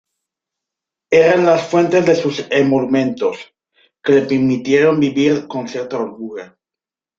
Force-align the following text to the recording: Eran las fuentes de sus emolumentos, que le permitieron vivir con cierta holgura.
Eran 1.11 1.45
las 1.45 1.67
fuentes 1.67 2.03
de 2.07 2.15
sus 2.15 2.47
emolumentos, 2.49 3.53
que 4.01 4.13
le 4.13 4.21
permitieron 4.23 4.99
vivir 4.99 5.47
con 5.47 5.67
cierta 5.67 5.97
holgura. 5.99 6.57